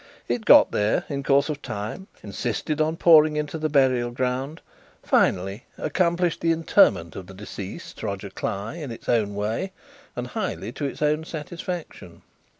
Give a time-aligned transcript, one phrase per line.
[0.27, 4.59] It got there in course of time; insisted on pouring into the burial ground;
[5.03, 9.73] finally, accomplished the interment of the deceased Roger Cly in its own way,
[10.15, 12.23] and highly to its own satisfaction.